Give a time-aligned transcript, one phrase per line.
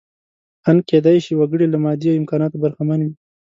[0.67, 3.13] ان کېدای شي وګړی له مادي امکاناتو برخمن وي.